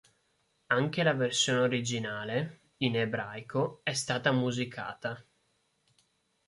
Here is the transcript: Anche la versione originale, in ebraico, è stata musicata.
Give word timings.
Anche 0.71 1.03
la 1.03 1.13
versione 1.13 1.59
originale, 1.59 2.61
in 2.77 2.95
ebraico, 2.97 3.81
è 3.83 3.93
stata 3.93 4.31
musicata. 4.31 5.23